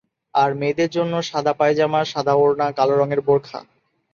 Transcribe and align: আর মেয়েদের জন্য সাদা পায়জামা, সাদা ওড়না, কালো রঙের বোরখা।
আর 0.33 0.49
মেয়েদের 0.53 0.89
জন্য 0.89 1.13
সাদা 1.21 1.53
পায়জামা, 1.53 2.01
সাদা 2.05 2.33
ওড়না, 2.35 2.67
কালো 2.71 2.93
রঙের 2.95 3.21
বোরখা। 3.27 3.59